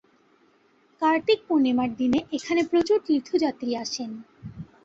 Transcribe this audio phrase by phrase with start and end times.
[1.01, 4.11] কার্তিক পূর্ণিমার দিনে এখানে প্রচুর তীর্থযাত্রী আসেন।